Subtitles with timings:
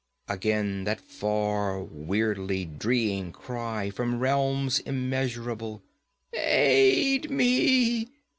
[0.27, 5.83] Again that far, weirdly dreeing cry, from realms immeasurable.
[6.33, 8.07] 'Aid me!